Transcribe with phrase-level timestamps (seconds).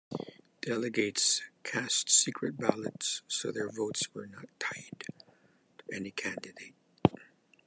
[0.63, 5.03] Delegates cast secret ballots, so their votes were not "tied"
[5.77, 6.73] to any candidate.